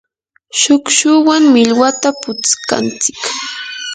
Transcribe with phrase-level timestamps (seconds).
[0.59, 3.19] shukshuwan millwata putskantsik.